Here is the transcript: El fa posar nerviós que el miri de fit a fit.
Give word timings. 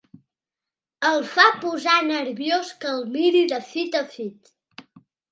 El 1.09 1.19
fa 1.33 1.43
posar 1.65 1.97
nerviós 2.07 2.71
que 2.85 2.89
el 2.93 3.03
miri 3.17 3.43
de 3.51 3.59
fit 3.67 3.99
a 4.01 4.01
fit. 4.15 4.51